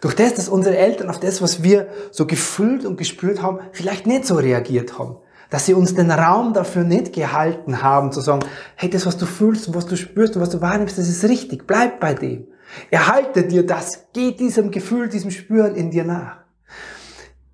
Durch 0.00 0.14
das, 0.14 0.34
dass 0.34 0.48
unsere 0.48 0.76
Eltern 0.76 1.10
auf 1.10 1.18
das, 1.18 1.42
was 1.42 1.64
wir 1.64 1.88
so 2.12 2.26
gefühlt 2.26 2.84
und 2.84 2.96
gespürt 2.96 3.42
haben, 3.42 3.58
vielleicht 3.72 4.06
nicht 4.06 4.24
so 4.24 4.36
reagiert 4.36 5.00
haben 5.00 5.16
dass 5.50 5.66
sie 5.66 5.74
uns 5.74 5.94
den 5.94 6.10
Raum 6.10 6.52
dafür 6.52 6.84
nicht 6.84 7.12
gehalten 7.12 7.82
haben, 7.82 8.12
zu 8.12 8.20
sagen, 8.20 8.44
hey, 8.76 8.90
das, 8.90 9.06
was 9.06 9.16
du 9.16 9.26
fühlst 9.26 9.68
und 9.68 9.74
was 9.74 9.86
du 9.86 9.96
spürst 9.96 10.36
und 10.36 10.42
was 10.42 10.50
du 10.50 10.60
wahrnimmst, 10.60 10.98
das 10.98 11.08
ist 11.08 11.24
richtig, 11.24 11.66
bleib 11.66 12.00
bei 12.00 12.14
dem. 12.14 12.46
Erhalte 12.90 13.44
dir 13.44 13.64
das, 13.64 14.08
geh 14.12 14.32
diesem 14.32 14.70
Gefühl, 14.70 15.08
diesem 15.08 15.30
Spüren 15.30 15.74
in 15.74 15.90
dir 15.90 16.04
nach. 16.04 16.38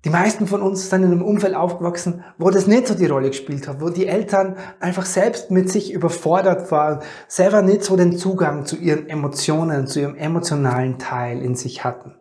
Die 0.03 0.11
meisten 0.11 0.45
von 0.45 0.61
uns 0.61 0.87
sind 0.87 1.03
in 1.03 1.11
einem 1.11 1.23
Umfeld 1.23 1.55
aufgewachsen, 1.55 2.23
wo 2.37 2.51
das 2.51 2.67
nicht 2.67 2.87
so 2.87 2.93
die 2.93 3.07
Rolle 3.07 3.29
gespielt 3.29 3.67
hat, 3.67 3.81
wo 3.81 3.89
die 3.89 4.05
Eltern 4.05 4.55
einfach 4.79 5.05
selbst 5.05 5.49
mit 5.49 5.71
sich 5.71 5.91
überfordert 5.91 6.69
waren, 6.71 6.99
selber 7.27 7.63
nicht 7.63 7.83
so 7.83 7.95
den 7.95 8.15
Zugang 8.15 8.67
zu 8.67 8.75
ihren 8.75 9.09
Emotionen, 9.09 9.87
zu 9.87 10.01
ihrem 10.01 10.15
emotionalen 10.15 10.99
Teil 10.99 11.41
in 11.41 11.55
sich 11.55 11.83
hatten. 11.83 12.13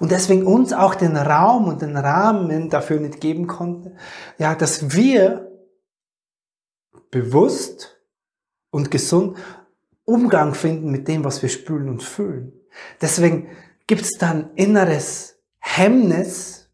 Und 0.00 0.10
deswegen 0.10 0.46
uns 0.46 0.72
auch 0.72 0.94
den 0.94 1.16
Raum 1.16 1.68
und 1.68 1.82
den 1.82 1.96
Rahmen 1.96 2.70
dafür 2.70 3.00
nicht 3.00 3.20
geben 3.20 3.46
konnte, 3.46 3.94
ja, 4.38 4.54
dass 4.54 4.94
wir 4.94 5.50
bewusst 7.10 7.98
und 8.70 8.90
gesund 8.90 9.38
Umgang 10.04 10.54
finden 10.54 10.90
mit 10.90 11.08
dem, 11.08 11.24
was 11.24 11.42
wir 11.42 11.48
spüren 11.48 11.88
und 11.88 12.02
fühlen. 12.02 12.52
Deswegen 13.00 13.48
gibt 13.86 14.02
es 14.02 14.12
dann 14.18 14.50
inneres 14.54 15.38
Hemmnis 15.58 16.70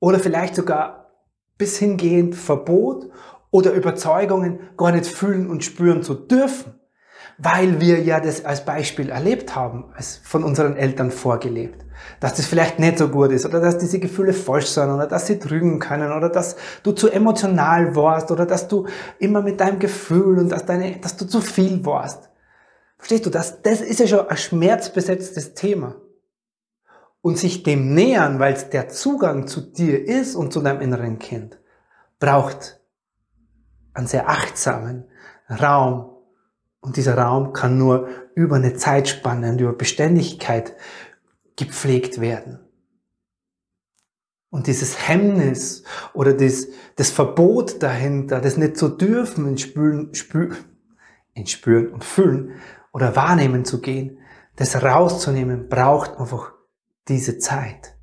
oder 0.00 0.18
vielleicht 0.18 0.54
sogar 0.54 1.12
bis 1.58 1.78
hingehend 1.78 2.34
Verbot 2.34 3.10
oder 3.50 3.72
Überzeugungen 3.72 4.60
gar 4.76 4.92
nicht 4.92 5.06
fühlen 5.06 5.50
und 5.50 5.64
spüren 5.64 6.02
zu 6.02 6.14
dürfen, 6.14 6.77
weil 7.38 7.80
wir 7.80 8.02
ja 8.02 8.18
das 8.20 8.44
als 8.44 8.64
Beispiel 8.64 9.10
erlebt 9.10 9.54
haben, 9.54 9.86
als 9.94 10.20
von 10.22 10.42
unseren 10.42 10.76
Eltern 10.76 11.12
vorgelebt, 11.12 11.84
dass 12.18 12.34
das 12.34 12.46
vielleicht 12.46 12.80
nicht 12.80 12.98
so 12.98 13.08
gut 13.08 13.30
ist 13.30 13.46
oder 13.46 13.60
dass 13.60 13.78
diese 13.78 14.00
Gefühle 14.00 14.32
falsch 14.32 14.66
sind 14.66 14.90
oder 14.90 15.06
dass 15.06 15.28
sie 15.28 15.38
trügen 15.38 15.78
können 15.78 16.12
oder 16.12 16.28
dass 16.28 16.56
du 16.82 16.92
zu 16.92 17.08
emotional 17.08 17.94
warst 17.94 18.32
oder 18.32 18.44
dass 18.44 18.66
du 18.66 18.86
immer 19.20 19.40
mit 19.40 19.60
deinem 19.60 19.78
Gefühl 19.78 20.38
und 20.38 20.50
dass, 20.50 20.66
deine, 20.66 20.98
dass 20.98 21.16
du 21.16 21.26
zu 21.26 21.40
viel 21.40 21.84
warst. 21.86 22.28
Verstehst 22.98 23.26
du, 23.26 23.30
das, 23.30 23.62
das 23.62 23.80
ist 23.80 24.00
ja 24.00 24.08
schon 24.08 24.28
ein 24.28 24.36
schmerzbesetztes 24.36 25.54
Thema. 25.54 25.94
Und 27.20 27.38
sich 27.38 27.62
dem 27.62 27.94
nähern, 27.94 28.38
weil 28.38 28.54
es 28.54 28.70
der 28.70 28.88
Zugang 28.88 29.46
zu 29.46 29.60
dir 29.60 30.06
ist 30.06 30.34
und 30.34 30.52
zu 30.52 30.60
deinem 30.60 30.80
inneren 30.80 31.18
Kind, 31.18 31.60
braucht 32.18 32.80
einen 33.92 34.06
sehr 34.06 34.28
achtsamen 34.28 35.04
Raum. 35.48 36.17
Und 36.80 36.96
dieser 36.96 37.16
Raum 37.18 37.52
kann 37.52 37.76
nur 37.76 38.08
über 38.34 38.56
eine 38.56 38.74
Zeitspanne 38.74 39.50
und 39.50 39.60
über 39.60 39.72
Beständigkeit 39.72 40.74
gepflegt 41.56 42.20
werden. 42.20 42.60
Und 44.50 44.66
dieses 44.66 45.08
Hemmnis 45.08 45.82
oder 46.14 46.32
das, 46.32 46.68
das 46.96 47.10
Verbot 47.10 47.82
dahinter, 47.82 48.40
das 48.40 48.56
nicht 48.56 48.78
zu 48.78 48.88
dürfen, 48.88 49.46
in 49.46 49.58
Spüren, 49.58 50.14
Spür, 50.14 50.56
in 51.34 51.46
Spüren 51.46 51.88
und 51.88 52.04
Fühlen, 52.04 52.52
oder 52.92 53.14
wahrnehmen 53.14 53.64
zu 53.64 53.80
gehen, 53.80 54.18
das 54.56 54.82
rauszunehmen, 54.82 55.68
braucht 55.68 56.16
einfach 56.18 56.52
diese 57.08 57.38
Zeit 57.38 57.96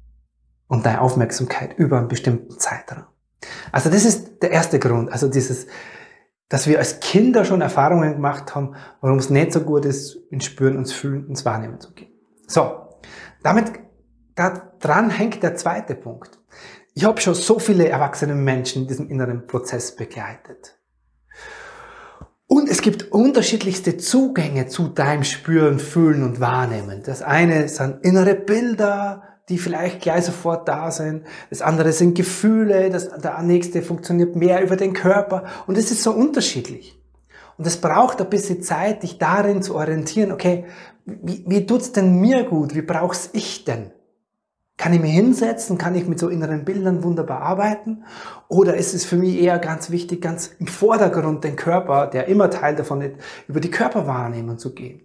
und 0.67 0.85
deine 0.85 1.01
Aufmerksamkeit 1.01 1.77
über 1.77 1.97
einen 1.97 2.07
bestimmten 2.07 2.59
Zeitraum. 2.59 3.05
Also 3.71 3.89
das 3.89 4.05
ist 4.05 4.41
der 4.41 4.51
erste 4.51 4.79
Grund. 4.79 5.11
Also 5.11 5.27
dieses, 5.27 5.67
dass 6.49 6.67
wir 6.67 6.79
als 6.79 6.99
Kinder 6.99 7.43
schon 7.45 7.61
Erfahrungen 7.61 8.13
gemacht 8.13 8.55
haben, 8.55 8.75
warum 9.01 9.17
es 9.17 9.29
nicht 9.29 9.51
so 9.51 9.61
gut 9.61 9.85
ist, 9.85 10.15
ins 10.29 10.45
Spüren, 10.45 10.77
ins 10.77 10.93
Fühlen, 10.93 11.27
ins 11.27 11.45
Wahrnehmen 11.45 11.79
zu 11.79 11.93
gehen. 11.93 12.11
So, 12.47 12.89
damit 13.43 13.71
da 14.35 14.71
dran 14.79 15.09
hängt 15.09 15.41
der 15.43 15.55
zweite 15.55 15.95
Punkt. 15.95 16.39
Ich 16.93 17.03
habe 17.03 17.19
schon 17.19 17.33
so 17.33 17.59
viele 17.59 17.89
erwachsene 17.89 18.35
Menschen 18.35 18.83
in 18.83 18.87
diesem 18.87 19.09
inneren 19.09 19.47
Prozess 19.47 19.95
begleitet. 19.95 20.77
Und 22.47 22.69
es 22.69 22.81
gibt 22.81 23.11
unterschiedlichste 23.11 23.97
Zugänge 23.97 24.67
zu 24.67 24.89
deinem 24.89 25.23
Spüren, 25.23 25.79
Fühlen 25.79 26.23
und 26.23 26.39
Wahrnehmen. 26.39 27.01
Das 27.03 27.21
eine 27.21 27.67
sind 27.67 28.05
innere 28.05 28.35
Bilder, 28.35 29.34
die 29.49 29.57
vielleicht 29.57 30.01
gleich 30.01 30.25
sofort 30.25 30.67
da 30.67 30.89
sind. 30.91 31.23
Das 31.49 31.61
andere 31.61 31.91
sind 31.91 32.15
Gefühle. 32.15 32.89
Das, 32.89 33.09
der 33.09 33.41
nächste 33.41 33.81
funktioniert 33.81 34.35
mehr 34.35 34.63
über 34.63 34.75
den 34.75 34.93
Körper. 34.93 35.43
Und 35.67 35.77
es 35.77 35.91
ist 35.91 36.03
so 36.03 36.11
unterschiedlich. 36.11 36.99
Und 37.57 37.67
es 37.67 37.77
braucht 37.77 38.19
ein 38.21 38.29
bisschen 38.29 38.63
Zeit, 38.63 39.03
dich 39.03 39.17
darin 39.17 39.61
zu 39.61 39.75
orientieren. 39.75 40.31
Okay, 40.31 40.65
wie, 41.05 41.43
wie 41.47 41.65
tut's 41.65 41.91
denn 41.91 42.19
mir 42.19 42.43
gut? 42.43 42.75
Wie 42.75 42.81
brauch's 42.81 43.29
ich 43.33 43.63
denn? 43.63 43.91
Kann 44.77 44.91
ich 44.91 44.99
mich 44.99 45.13
hinsetzen? 45.13 45.77
Kann 45.77 45.95
ich 45.95 46.05
mit 46.07 46.19
so 46.19 46.27
inneren 46.27 46.65
Bildern 46.65 47.03
wunderbar 47.03 47.41
arbeiten? 47.41 48.03
Oder 48.49 48.75
ist 48.75 48.93
es 48.93 49.05
für 49.05 49.15
mich 49.15 49.39
eher 49.39 49.57
ganz 49.59 49.89
wichtig, 49.89 50.21
ganz 50.21 50.51
im 50.59 50.67
Vordergrund 50.67 51.43
den 51.43 51.55
Körper, 51.55 52.07
der 52.07 52.27
immer 52.27 52.49
Teil 52.49 52.75
davon 52.75 53.01
ist, 53.01 53.15
über 53.47 53.61
die 53.61 53.71
Körperwahrnehmung 53.71 54.57
zu 54.57 54.73
gehen? 54.73 55.01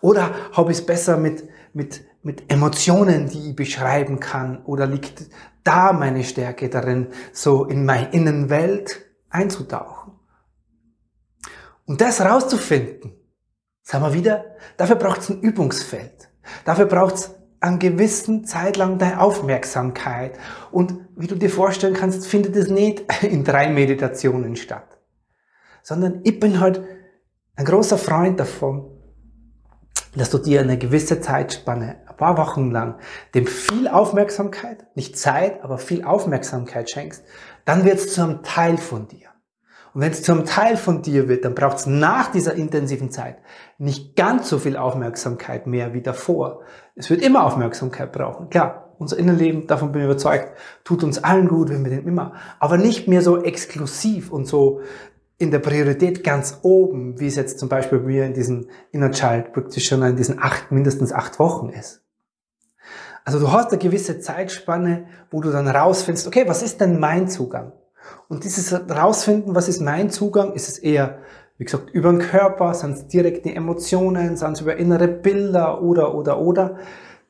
Oder 0.00 0.30
habe 0.52 0.70
ich 0.70 0.78
es 0.78 0.86
besser 0.86 1.16
mit, 1.16 1.48
mit, 1.74 2.02
mit 2.22 2.50
Emotionen, 2.50 3.28
die 3.28 3.50
ich 3.50 3.56
beschreiben 3.56 4.20
kann? 4.20 4.64
Oder 4.64 4.86
liegt 4.86 5.24
da 5.64 5.92
meine 5.92 6.24
Stärke 6.24 6.68
darin, 6.68 7.08
so 7.32 7.64
in 7.64 7.84
meine 7.84 8.10
Innenwelt 8.12 9.00
einzutauchen? 9.28 10.12
Und 11.86 12.00
das 12.00 12.20
rauszufinden, 12.20 13.12
sagen 13.82 14.04
wir 14.04 14.14
wieder, 14.14 14.44
dafür 14.76 14.96
braucht 14.96 15.22
es 15.22 15.30
ein 15.30 15.40
Übungsfeld. 15.40 16.30
Dafür 16.64 16.86
braucht 16.86 17.14
es 17.16 17.34
an 17.60 17.78
gewissen 17.78 18.44
Zeit 18.44 18.76
lang 18.76 18.98
deine 18.98 19.20
Aufmerksamkeit. 19.20 20.38
Und 20.70 20.94
wie 21.14 21.26
du 21.26 21.34
dir 21.34 21.50
vorstellen 21.50 21.94
kannst, 21.94 22.26
findet 22.26 22.56
es 22.56 22.68
nicht 22.68 23.04
in 23.22 23.44
drei 23.44 23.68
Meditationen 23.68 24.56
statt. 24.56 24.98
Sondern 25.82 26.20
ich 26.24 26.40
bin 26.40 26.60
halt 26.60 26.82
ein 27.56 27.64
großer 27.64 27.98
Freund 27.98 28.40
davon, 28.40 28.90
dass 30.14 30.30
du 30.30 30.38
dir 30.38 30.60
eine 30.60 30.78
gewisse 30.78 31.20
Zeitspanne, 31.20 31.96
ein 32.08 32.16
paar 32.16 32.36
Wochen 32.36 32.70
lang, 32.70 32.96
dem 33.34 33.46
viel 33.46 33.88
Aufmerksamkeit, 33.88 34.86
nicht 34.94 35.18
Zeit, 35.18 35.62
aber 35.62 35.78
viel 35.78 36.04
Aufmerksamkeit 36.04 36.90
schenkst, 36.90 37.24
dann 37.64 37.84
wird 37.84 37.98
es 37.98 38.14
zu 38.14 38.22
einem 38.22 38.42
Teil 38.42 38.76
von 38.76 39.08
dir. 39.08 39.28
Und 39.92 40.02
wenn 40.02 40.12
es 40.12 40.22
zum 40.22 40.44
Teil 40.44 40.76
von 40.76 41.02
dir 41.02 41.28
wird, 41.28 41.44
dann 41.44 41.54
braucht 41.54 41.78
es 41.78 41.86
nach 41.86 42.30
dieser 42.30 42.54
intensiven 42.54 43.10
Zeit 43.10 43.38
nicht 43.78 44.14
ganz 44.14 44.48
so 44.48 44.58
viel 44.58 44.76
Aufmerksamkeit 44.76 45.66
mehr 45.66 45.94
wie 45.94 46.02
davor. 46.02 46.60
Es 46.94 47.10
wird 47.10 47.22
immer 47.22 47.44
Aufmerksamkeit 47.44 48.12
brauchen. 48.12 48.50
Klar, 48.50 48.94
unser 48.98 49.18
Innenleben, 49.18 49.66
davon 49.66 49.92
bin 49.92 50.02
ich 50.02 50.06
überzeugt, 50.06 50.52
tut 50.84 51.02
uns 51.02 51.24
allen 51.24 51.48
gut, 51.48 51.70
wenn 51.70 51.82
wir 51.82 51.90
den 51.90 52.06
immer, 52.06 52.34
aber 52.60 52.76
nicht 52.76 53.08
mehr 53.08 53.22
so 53.22 53.42
exklusiv 53.42 54.30
und 54.30 54.44
so 54.44 54.82
in 55.40 55.50
der 55.50 55.58
Priorität 55.58 56.22
ganz 56.22 56.58
oben, 56.60 57.18
wie 57.18 57.26
es 57.26 57.34
jetzt 57.34 57.58
zum 57.58 57.70
Beispiel 57.70 57.98
bei 57.98 58.06
mir 58.06 58.26
in 58.26 58.34
diesem 58.34 58.68
Inner 58.92 59.10
Child 59.10 59.54
Practitioner 59.54 60.08
in 60.08 60.16
diesen 60.16 60.38
acht, 60.38 60.70
mindestens 60.70 61.14
acht 61.14 61.38
Wochen 61.38 61.70
ist. 61.70 62.02
Also 63.24 63.40
du 63.40 63.50
hast 63.50 63.70
eine 63.70 63.78
gewisse 63.78 64.20
Zeitspanne, 64.20 65.06
wo 65.30 65.40
du 65.40 65.50
dann 65.50 65.66
rausfindest, 65.66 66.26
okay, 66.26 66.44
was 66.46 66.62
ist 66.62 66.82
denn 66.82 67.00
mein 67.00 67.26
Zugang? 67.26 67.72
Und 68.28 68.44
dieses 68.44 68.70
rausfinden, 68.90 69.54
was 69.54 69.68
ist 69.68 69.80
mein 69.80 70.10
Zugang, 70.10 70.52
ist 70.52 70.68
es 70.68 70.78
eher, 70.78 71.20
wie 71.56 71.64
gesagt, 71.64 71.88
über 71.88 72.10
den 72.10 72.20
Körper, 72.20 72.74
sind 72.74 72.92
es 72.92 73.06
direkte 73.06 73.54
Emotionen, 73.54 74.36
sind 74.36 74.52
es 74.52 74.60
über 74.60 74.76
innere 74.76 75.08
Bilder 75.08 75.80
oder, 75.80 76.14
oder, 76.14 76.38
oder. 76.38 76.76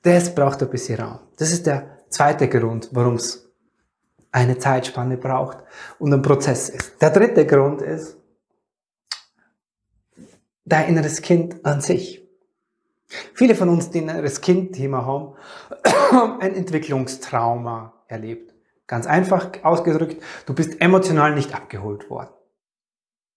Das 0.03 0.35
braucht 0.35 0.61
ein 0.63 0.71
bisschen 0.71 1.01
Raum. 1.01 1.21
Das 1.37 1.53
ist 1.53 1.65
der 1.65 1.99
zweite 2.09 2.49
Grund, 2.49 2.89
warum 2.91 3.15
es 3.15 3.50
eine 4.33 4.59
Zeitspanne 4.59 5.17
braucht 5.17 5.59
und 5.99 6.13
ein 6.13 6.23
Prozess 6.23 6.69
ist. 6.69 7.01
Der 7.03 7.11
dritte 7.11 7.47
Grund 7.47 7.83
ist 7.83 8.17
dein 10.65 10.89
inneres 10.89 11.21
Kind 11.23 11.65
an 11.65 11.81
sich. 11.81 12.21
Viele 13.35 13.57
von 13.57 13.69
uns, 13.69 13.91
die 13.91 13.99
ein 13.99 14.09
inneres 14.09 14.41
Kind-Thema 14.41 15.05
haben, 15.05 15.35
ein 16.41 16.55
Entwicklungstrauma 16.55 17.93
erlebt. 18.07 18.55
Ganz 18.87 19.07
einfach 19.07 19.51
ausgedrückt, 19.63 20.23
du 20.47 20.55
bist 20.55 20.81
emotional 20.81 21.35
nicht 21.35 21.55
abgeholt 21.55 22.09
worden. 22.09 22.31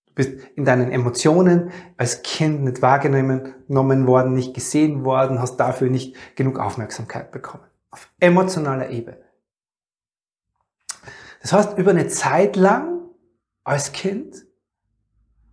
Du 0.07 0.13
bist 0.13 0.43
in 0.55 0.65
deinen 0.65 0.91
Emotionen 0.91 1.71
als 1.97 2.21
Kind 2.21 2.63
nicht 2.63 2.83
wahrgenommen 2.83 4.07
worden, 4.07 4.33
nicht 4.33 4.53
gesehen 4.53 5.05
worden, 5.05 5.39
hast 5.39 5.57
dafür 5.57 5.89
nicht 5.89 6.15
genug 6.35 6.59
Aufmerksamkeit 6.59 7.31
bekommen. 7.31 7.63
Auf 7.89 8.09
emotionaler 8.19 8.89
Ebene. 8.89 9.17
Das 11.43 11.51
heißt, 11.51 11.77
über 11.77 11.91
eine 11.91 12.07
Zeit 12.07 12.55
lang 12.55 13.01
als 13.65 13.91
Kind 13.91 14.45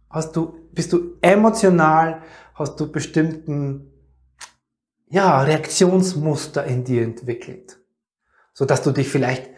hast 0.08 0.36
du, 0.36 0.68
bist 0.72 0.92
du 0.92 1.18
emotional, 1.20 2.22
hast 2.54 2.78
du 2.78 2.90
bestimmten, 2.90 3.92
ja, 5.08 5.40
Reaktionsmuster 5.42 6.64
in 6.64 6.84
dir 6.84 7.02
entwickelt. 7.02 7.80
So 8.54 8.64
dass 8.64 8.82
du 8.82 8.92
dich 8.92 9.08
vielleicht 9.08 9.50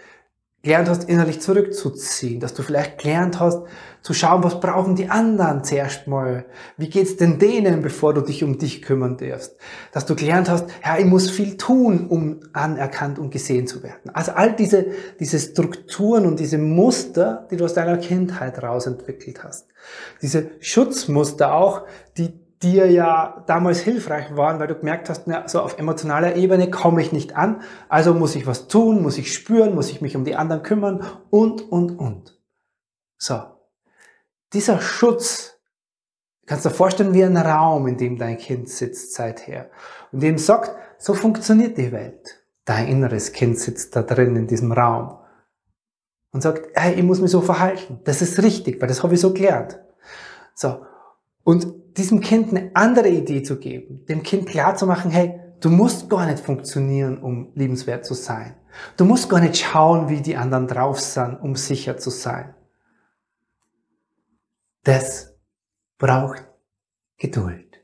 gelernt 0.63 0.89
hast, 0.89 1.09
innerlich 1.09 1.41
zurückzuziehen, 1.41 2.39
dass 2.39 2.55
du 2.55 2.63
vielleicht 2.63 2.99
gelernt 2.99 3.41
hast, 3.41 3.63
zu 4.03 4.15
schauen, 4.15 4.43
was 4.43 4.61
brauchen 4.61 4.97
die 4.97 5.09
anderen 5.09 5.63
zuerst 5.65 6.07
mal, 6.07 6.45
wie 6.77 6.89
geht's 6.89 7.17
denn 7.17 7.39
denen, 7.39 7.83
bevor 7.83 8.15
du 8.15 8.21
dich 8.21 8.43
um 8.43 8.59
dich 8.59 8.83
kümmern 8.83 9.17
darfst, 9.17 9.57
dass 9.93 10.07
du 10.07 10.17
gelernt 10.17 10.49
hast, 10.49 10.69
ja, 10.85 10.99
ich 10.99 11.05
muss 11.05 11.31
viel 11.31 11.57
tun, 11.57 12.07
um 12.09 12.41
anerkannt 12.53 13.19
und 13.19 13.31
gesehen 13.31 13.67
zu 13.67 13.83
werden. 13.83 14.11
Also 14.13 14.33
all 14.33 14.55
diese, 14.55 14.87
diese 15.21 15.39
Strukturen 15.39 16.27
und 16.27 16.41
diese 16.41 16.59
Muster, 16.59 17.47
die 17.51 17.57
du 17.57 17.65
aus 17.65 17.75
deiner 17.75 17.99
Kindheit 17.99 18.63
raus 18.63 18.87
entwickelt 18.87 19.43
hast, 19.45 19.67
diese 20.21 20.51
Schutzmuster 20.61 21.55
auch, 21.55 21.83
die 22.17 22.42
dir 22.63 22.91
ja 22.91 23.45
damals 23.47 23.81
hilfreich 23.81 24.37
waren, 24.37 24.59
weil 24.59 24.69
du 24.69 24.75
gemerkt 24.75 25.09
hast, 25.09 25.27
na, 25.27 25.49
so 25.49 25.61
auf 25.61 25.79
emotionaler 25.79 26.37
Ebene 26.37 26.71
komme 26.71 27.03
ich 27.03 27.13
nicht 27.13 27.37
an, 27.37 27.63
also 27.89 28.15
muss 28.15 28.37
ich 28.37 28.47
was 28.47 28.69
tun, 28.69 29.03
muss 29.03 29.19
ich 29.19 29.33
spüren, 29.33 29.75
muss 29.75 29.91
ich 29.91 30.01
mich 30.01 30.17
um 30.17 30.25
die 30.25 30.37
anderen 30.37 30.63
kümmern 30.63 31.05
und, 31.31 31.71
und, 31.71 31.99
und. 31.99 32.39
So. 33.19 33.43
Dieser 34.53 34.81
Schutz, 34.81 35.59
kannst 36.47 36.65
du 36.65 36.69
dir 36.69 36.75
vorstellen 36.75 37.15
wie 37.15 37.25
ein 37.25 37.37
Raum, 37.37 37.87
in 37.87 37.97
dem 37.97 38.19
dein 38.19 38.39
Kind 38.39 38.69
sitzt 38.69 39.15
seither 39.15 39.71
und 40.13 40.23
dem 40.23 40.39
sagt, 40.39 40.73
so 40.99 41.15
funktioniert 41.15 41.79
die 41.79 41.93
Welt. 41.93 42.45
Dein 42.65 42.89
inneres 42.89 43.33
Kind 43.33 43.59
sitzt 43.59 43.97
da 43.97 44.03
drin 44.03 44.37
in 44.37 44.47
diesem 44.47 44.71
Raum 44.71 45.19
und 46.31 46.43
sagt, 46.43 46.69
hey, 46.75 46.95
ich 46.95 47.03
muss 47.03 47.21
mich 47.21 47.31
so 47.31 47.41
verhalten. 47.41 48.01
Das 48.05 48.23
ist 48.23 48.43
richtig, 48.43 48.81
weil 48.81 48.89
das 48.89 49.03
habe 49.03 49.15
ich 49.15 49.21
so 49.21 49.33
gelernt. 49.33 49.81
So. 50.55 50.87
Und 51.45 51.67
diesem 51.97 52.21
Kind 52.21 52.51
eine 52.51 52.71
andere 52.75 53.09
Idee 53.09 53.43
zu 53.43 53.59
geben, 53.59 54.05
dem 54.07 54.23
Kind 54.23 54.49
klar 54.49 54.77
zu 54.77 54.87
machen, 54.87 55.11
hey, 55.11 55.39
du 55.61 55.71
musst 55.71 56.09
gar 56.09 56.27
nicht 56.27 56.41
funktionieren, 56.41 57.19
um 57.19 57.53
liebenswert 57.55 58.05
zu 58.05 58.15
sein. 58.15 58.55
Du 58.97 59.05
musst 59.05 59.29
gar 59.29 59.41
nicht 59.41 59.59
schauen, 59.59 60.09
wie 60.09 60.21
die 60.21 60.37
anderen 60.37 60.67
drauf 60.67 61.01
sind, 61.01 61.37
um 61.37 61.57
sicher 61.57 61.99
zu 61.99 62.11
sein. 62.11 62.55
Das 64.85 65.35
braucht 65.99 66.45
Geduld. 67.19 67.81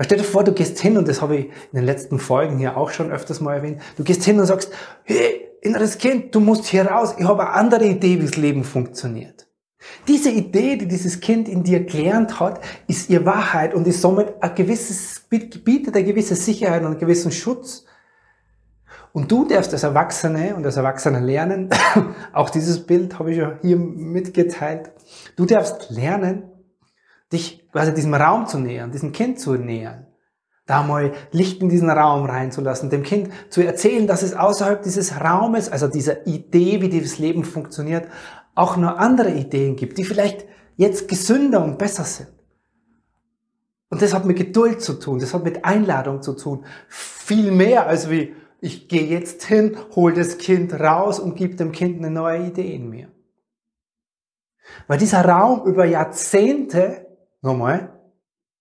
stell 0.00 0.18
dir 0.18 0.24
vor, 0.24 0.44
du 0.44 0.52
gehst 0.52 0.78
hin, 0.78 0.98
und 0.98 1.08
das 1.08 1.22
habe 1.22 1.36
ich 1.36 1.46
in 1.46 1.76
den 1.76 1.84
letzten 1.84 2.18
Folgen 2.18 2.58
hier 2.58 2.76
auch 2.76 2.90
schon 2.90 3.10
öfters 3.10 3.40
mal 3.40 3.56
erwähnt, 3.56 3.80
du 3.96 4.04
gehst 4.04 4.24
hin 4.24 4.38
und 4.38 4.46
sagst, 4.46 4.70
hey, 5.04 5.48
inneres 5.62 5.96
Kind, 5.96 6.34
du 6.34 6.40
musst 6.40 6.66
hier 6.66 6.86
raus, 6.86 7.14
ich 7.16 7.26
habe 7.26 7.42
eine 7.42 7.52
andere 7.52 7.86
Idee, 7.86 8.20
wie 8.20 8.26
das 8.26 8.36
Leben 8.36 8.64
funktioniert. 8.64 9.37
Diese 10.06 10.30
Idee, 10.30 10.76
die 10.76 10.86
dieses 10.86 11.20
Kind 11.20 11.48
in 11.48 11.62
dir 11.62 11.84
gelernt 11.84 12.40
hat, 12.40 12.60
ist 12.86 13.10
ihr 13.10 13.24
Wahrheit 13.26 13.74
und 13.74 13.86
ist 13.86 14.00
somit 14.00 14.42
ein 14.42 14.54
gewisses, 14.54 15.20
bietet 15.28 15.94
eine 15.94 16.04
gewisse 16.04 16.34
Sicherheit 16.34 16.82
und 16.82 16.92
einen 16.92 16.98
gewissen 16.98 17.32
Schutz. 17.32 17.84
Und 19.12 19.32
du 19.32 19.44
darfst 19.44 19.72
als 19.72 19.82
Erwachsene 19.82 20.54
und 20.54 20.64
als 20.64 20.76
Erwachsene 20.76 21.20
lernen, 21.20 21.70
auch 22.32 22.50
dieses 22.50 22.86
Bild 22.86 23.18
habe 23.18 23.32
ich 23.32 23.38
ja 23.38 23.58
hier 23.62 23.76
mitgeteilt, 23.76 24.92
du 25.36 25.44
darfst 25.46 25.90
lernen, 25.90 26.44
dich 27.32 27.68
quasi 27.72 27.92
diesem 27.94 28.14
Raum 28.14 28.46
zu 28.46 28.58
nähern, 28.58 28.90
diesem 28.92 29.12
Kind 29.12 29.40
zu 29.40 29.54
nähern. 29.54 30.06
Da 30.66 30.82
mal 30.82 31.12
Licht 31.32 31.62
in 31.62 31.70
diesen 31.70 31.88
Raum 31.88 32.26
reinzulassen, 32.26 32.90
dem 32.90 33.02
Kind 33.02 33.30
zu 33.48 33.62
erzählen, 33.62 34.06
dass 34.06 34.22
es 34.22 34.34
außerhalb 34.34 34.82
dieses 34.82 35.18
Raumes, 35.18 35.70
also 35.72 35.88
dieser 35.88 36.26
Idee, 36.26 36.82
wie 36.82 36.90
dieses 36.90 37.18
Leben 37.18 37.42
funktioniert, 37.42 38.06
auch 38.58 38.76
noch 38.76 38.96
andere 38.98 39.30
Ideen 39.30 39.76
gibt, 39.76 39.98
die 39.98 40.04
vielleicht 40.04 40.44
jetzt 40.76 41.08
gesünder 41.08 41.62
und 41.62 41.78
besser 41.78 42.04
sind. 42.04 42.28
Und 43.88 44.02
das 44.02 44.12
hat 44.12 44.24
mit 44.24 44.36
Geduld 44.36 44.82
zu 44.82 44.94
tun, 44.94 45.20
das 45.20 45.32
hat 45.32 45.44
mit 45.44 45.64
Einladung 45.64 46.22
zu 46.22 46.34
tun. 46.34 46.64
Viel 46.88 47.52
mehr 47.52 47.86
als 47.86 48.10
wie, 48.10 48.34
ich 48.60 48.88
gehe 48.88 49.06
jetzt 49.06 49.44
hin, 49.44 49.76
hol 49.94 50.12
das 50.12 50.38
Kind 50.38 50.74
raus 50.74 51.20
und 51.20 51.36
gebe 51.36 51.54
dem 51.54 51.70
Kind 51.70 51.98
eine 51.98 52.10
neue 52.10 52.48
Idee 52.48 52.74
in 52.74 52.90
mir. 52.90 53.08
Weil 54.88 54.98
dieser 54.98 55.24
Raum 55.24 55.64
über 55.64 55.84
Jahrzehnte, 55.84 57.06
nochmal, 57.40 57.92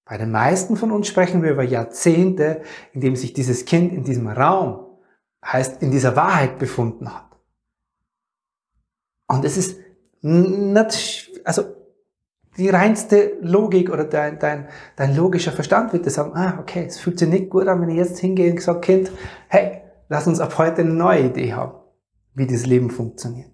bei 0.06 0.18
den 0.18 0.32
meisten 0.32 0.78
von 0.78 0.92
uns 0.92 1.08
sprechen 1.08 1.42
wir 1.42 1.52
über 1.52 1.64
Jahrzehnte, 1.64 2.62
in 2.94 3.02
dem 3.02 3.16
sich 3.16 3.34
dieses 3.34 3.66
Kind 3.66 3.92
in 3.92 4.04
diesem 4.04 4.28
Raum, 4.28 4.86
heißt 5.44 5.82
in 5.82 5.90
dieser 5.90 6.16
Wahrheit 6.16 6.60
befunden 6.60 7.14
hat. 7.14 7.26
Und 9.28 9.44
es 9.44 9.58
ist 9.58 9.78
also 10.24 11.64
die 12.58 12.70
reinste 12.70 13.34
Logik 13.42 13.92
oder 13.92 14.04
dein, 14.04 14.40
dein, 14.40 14.68
dein 14.96 15.16
logischer 15.16 15.52
Verstand 15.52 15.94
wird 15.94 16.06
dir 16.06 16.10
sagen, 16.10 16.32
ah, 16.34 16.58
okay, 16.60 16.86
es 16.88 17.00
fühlt 17.00 17.20
sich 17.20 17.30
nicht 17.30 17.50
gut 17.50 17.68
an, 17.68 17.82
wenn 17.82 17.90
ich 17.90 17.98
jetzt 17.98 18.20
hingehe 18.20 18.52
und 18.52 18.62
sage, 18.62 18.80
Kind, 18.82 19.12
hey, 19.48 19.82
lass 20.10 20.28
uns 20.28 20.40
ab 20.40 20.58
heute 20.58 20.82
eine 20.82 20.94
neue 20.94 21.26
Idee 21.26 21.54
haben, 21.54 21.74
wie 22.34 22.48
das 22.48 22.66
Leben 22.66 22.90
funktioniert. 22.90 23.52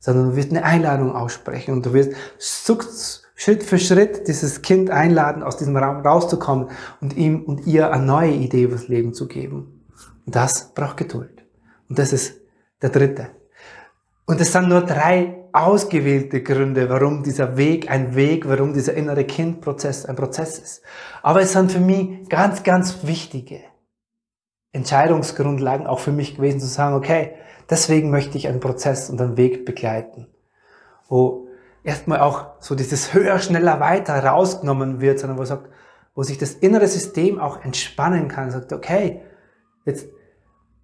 Sondern 0.00 0.30
du 0.30 0.36
wirst 0.36 0.50
eine 0.50 0.64
Einladung 0.64 1.14
aussprechen 1.14 1.72
und 1.72 1.86
du 1.86 1.92
wirst 1.92 2.12
Schritt 2.38 3.62
für 3.62 3.78
Schritt 3.78 4.26
dieses 4.26 4.62
Kind 4.62 4.90
einladen, 4.90 5.42
aus 5.42 5.56
diesem 5.56 5.76
Raum 5.76 6.04
rauszukommen 6.04 6.70
und 7.00 7.16
ihm 7.16 7.44
und 7.44 7.66
ihr 7.66 7.92
eine 7.92 8.04
neue 8.04 8.32
Idee 8.32 8.66
das 8.66 8.88
Leben 8.88 9.14
zu 9.14 9.28
geben. 9.28 9.84
Und 10.26 10.34
das 10.34 10.74
braucht 10.74 10.96
Geduld. 10.96 11.44
Und 11.88 11.98
das 11.98 12.12
ist 12.12 12.40
der 12.82 12.90
dritte. 12.90 13.28
Und 14.26 14.40
es 14.40 14.52
sind 14.52 14.68
nur 14.68 14.82
drei 14.82 15.39
ausgewählte 15.52 16.42
Gründe, 16.42 16.88
warum 16.88 17.22
dieser 17.22 17.56
Weg 17.56 17.90
ein 17.90 18.14
Weg, 18.14 18.48
warum 18.48 18.72
dieser 18.72 18.94
innere 18.94 19.24
Kindprozess 19.24 20.06
ein 20.06 20.16
Prozess 20.16 20.58
ist. 20.58 20.82
Aber 21.22 21.40
es 21.40 21.52
sind 21.52 21.72
für 21.72 21.80
mich 21.80 22.28
ganz, 22.28 22.62
ganz 22.62 23.04
wichtige 23.04 23.60
Entscheidungsgrundlagen 24.72 25.86
auch 25.86 25.98
für 25.98 26.12
mich 26.12 26.36
gewesen 26.36 26.60
zu 26.60 26.66
sagen, 26.66 26.94
okay, 26.94 27.34
deswegen 27.68 28.10
möchte 28.10 28.38
ich 28.38 28.48
einen 28.48 28.60
Prozess 28.60 29.10
und 29.10 29.20
einen 29.20 29.36
Weg 29.36 29.64
begleiten, 29.64 30.28
wo 31.08 31.48
erstmal 31.82 32.20
auch 32.20 32.46
so 32.60 32.74
dieses 32.74 33.14
höher, 33.14 33.38
schneller, 33.38 33.80
weiter 33.80 34.22
rausgenommen 34.24 35.00
wird, 35.00 35.18
sondern 35.18 35.38
wo, 35.38 35.44
sagt, 35.44 35.68
wo 36.14 36.22
sich 36.22 36.38
das 36.38 36.54
innere 36.54 36.86
System 36.86 37.40
auch 37.40 37.64
entspannen 37.64 38.28
kann, 38.28 38.50
sagt, 38.50 38.72
okay, 38.72 39.22
jetzt 39.84 40.08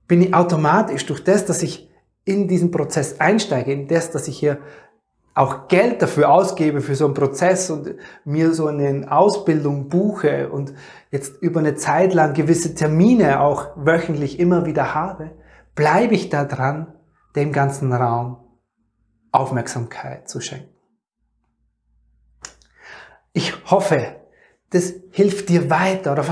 bin 0.08 0.22
ich 0.22 0.34
automatisch 0.34 1.06
durch 1.06 1.22
das, 1.22 1.44
dass 1.44 1.62
ich 1.62 1.85
in 2.26 2.48
diesen 2.48 2.70
Prozess 2.70 3.20
einsteige, 3.20 3.72
in 3.72 3.88
das, 3.88 4.10
dass 4.10 4.28
ich 4.28 4.38
hier 4.38 4.58
auch 5.34 5.68
Geld 5.68 6.02
dafür 6.02 6.30
ausgebe 6.30 6.80
für 6.80 6.94
so 6.94 7.04
einen 7.04 7.14
Prozess 7.14 7.70
und 7.70 7.94
mir 8.24 8.52
so 8.52 8.66
eine 8.66 9.10
Ausbildung 9.10 9.88
buche 9.88 10.50
und 10.50 10.74
jetzt 11.10 11.40
über 11.40 11.60
eine 11.60 11.76
Zeit 11.76 12.14
lang 12.14 12.34
gewisse 12.34 12.74
Termine 12.74 13.40
auch 13.40 13.68
wöchentlich 13.76 14.40
immer 14.40 14.66
wieder 14.66 14.94
habe, 14.94 15.30
bleibe 15.74 16.14
ich 16.14 16.30
da 16.30 16.44
dran, 16.44 16.94
dem 17.36 17.52
ganzen 17.52 17.92
Raum 17.92 18.38
Aufmerksamkeit 19.30 20.28
zu 20.28 20.40
schenken. 20.40 20.74
Ich 23.34 23.52
hoffe, 23.70 24.16
das 24.70 24.94
hilft 25.10 25.48
dir 25.48 25.70
weiter 25.70 26.12
oder 26.12 26.24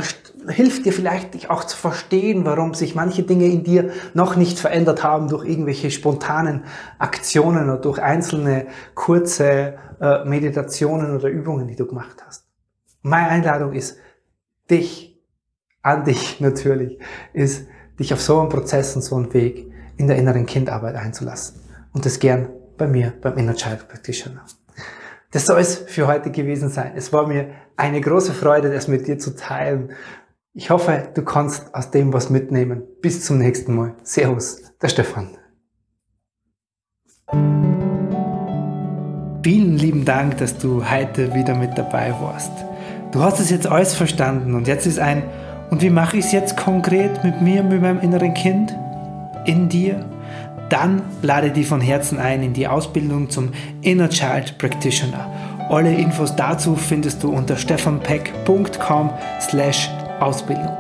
hilft 0.49 0.85
dir 0.85 0.93
vielleicht 0.93 1.35
dich 1.35 1.51
auch 1.51 1.65
zu 1.65 1.77
verstehen, 1.77 2.45
warum 2.45 2.75
sich 2.75 2.95
manche 2.95 3.23
Dinge 3.23 3.47
in 3.47 3.63
dir 3.63 3.91
noch 4.13 4.37
nicht 4.37 4.59
verändert 4.59 5.03
haben 5.03 5.29
durch 5.29 5.45
irgendwelche 5.45 5.91
spontanen 5.91 6.65
Aktionen 6.99 7.71
oder 7.71 7.81
durch 7.81 8.03
einzelne 8.03 8.67
kurze 8.95 9.75
äh, 10.01 10.25
Meditationen 10.25 11.15
oder 11.15 11.29
Übungen, 11.29 11.69
die 11.69 11.77
du 11.77 11.87
gemacht 11.87 12.17
hast. 12.27 12.45
Meine 13.03 13.29
Einladung 13.29 13.73
ist, 13.73 13.99
dich, 14.71 15.23
an 15.83 16.05
dich 16.05 16.41
natürlich, 16.41 16.99
ist, 17.33 17.69
dich 17.99 18.13
auf 18.13 18.21
so 18.21 18.41
einen 18.41 18.49
Prozess 18.49 18.97
und 18.97 19.03
so 19.03 19.17
einen 19.17 19.33
Weg 19.33 19.71
in 19.97 20.09
der 20.09 20.17
inneren 20.17 20.47
Kindarbeit 20.47 20.97
einzulassen. 20.97 21.61
Und 21.93 22.05
das 22.05 22.19
gern 22.19 22.49
bei 22.77 22.89
mir, 22.89 23.13
beim 23.21 23.39
Inner 23.39 23.55
Child 23.55 23.87
Practitioner. 23.89 24.45
Das 25.35 25.47
soll 25.47 25.59
es 25.59 25.75
für 25.75 26.07
heute 26.07 26.31
gewesen 26.31 26.69
sein. 26.69 26.93
Es 26.95 27.13
war 27.13 27.27
mir 27.27 27.49
eine 27.77 28.01
große 28.01 28.33
Freude, 28.33 28.73
das 28.73 28.87
mit 28.87 29.09
dir 29.09 29.19
zu 29.19 29.35
teilen. 29.35 29.91
Ich 30.53 30.71
hoffe, 30.71 31.09
du 31.13 31.25
kannst 31.25 31.75
aus 31.75 31.91
dem 31.91 32.13
was 32.13 32.31
mitnehmen. 32.31 32.85
Bis 33.03 33.25
zum 33.25 33.39
nächsten 33.39 33.75
Mal. 33.75 33.97
Servus, 34.05 34.63
der 34.81 34.89
Stefan. 34.91 35.37
Vielen 39.43 39.77
lieben 39.77 40.05
Dank, 40.05 40.39
dass 40.39 40.57
du 40.57 40.89
heute 40.89 41.35
wieder 41.35 41.57
mit 41.57 41.77
dabei 41.77 42.15
warst. 42.21 42.53
Du 43.11 43.21
hast 43.21 43.41
es 43.41 43.51
jetzt 43.51 43.67
alles 43.67 43.93
verstanden 43.93 44.55
und 44.55 44.69
jetzt 44.69 44.87
ist 44.87 45.01
ein, 45.01 45.25
und 45.69 45.83
wie 45.83 45.91
mache 45.91 46.17
ich 46.17 46.27
es 46.27 46.31
jetzt 46.31 46.57
konkret 46.57 47.25
mit 47.25 47.43
mir, 47.43 47.65
mit 47.65 47.83
meinem 47.83 47.99
inneren 47.99 48.35
Kind? 48.35 48.73
In 49.47 49.69
dir? 49.69 50.09
Dann 50.75 51.03
lade 51.23 51.53
dich 51.53 51.69
von 51.69 51.81
Herzen 51.81 52.19
ein 52.19 52.43
in 52.43 52.53
die 52.53 52.67
Ausbildung 52.67 53.31
zum 53.31 53.51
Inner 53.83 54.09
Child 54.09 54.59
Practitioner. 54.59 55.31
Alle 55.71 55.95
Infos 55.95 56.35
dazu 56.35 56.75
findest 56.75 57.23
du 57.23 57.31
unter 57.31 57.57
stefanpeck.com 57.57 59.11
slash 59.41 59.89
Ausbildung. 60.19 60.77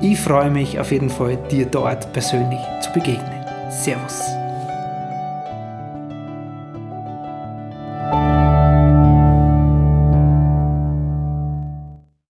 Ich 0.00 0.18
freue 0.18 0.50
mich 0.50 0.80
auf 0.80 0.90
jeden 0.90 1.10
Fall, 1.10 1.38
dir 1.48 1.66
dort 1.66 2.12
persönlich 2.12 2.58
zu 2.80 2.90
begegnen. 2.90 3.44
Servus. 3.70 4.39